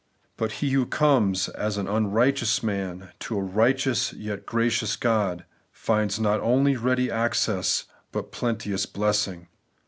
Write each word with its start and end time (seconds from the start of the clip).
But 0.35 0.53
he 0.53 0.71
who 0.71 0.87
comes 0.87 1.47
as 1.49 1.77
an 1.77 1.87
un 1.87 2.09
righteous 2.09 2.63
man 2.63 3.09
to 3.19 3.37
a 3.37 3.43
righteous 3.43 4.11
yet 4.13 4.47
gracious 4.47 4.95
God, 4.95 5.45
finds 5.71 6.19
not 6.19 6.39
only 6.39 6.75
ready 6.75 7.11
access, 7.11 7.85
but 8.11 8.31
plenteous 8.31 8.87
blessing. 8.87 9.47